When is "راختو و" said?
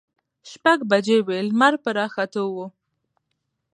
1.97-2.57